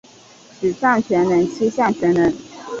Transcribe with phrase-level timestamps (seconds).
[0.59, 2.33] 十项全能七项全能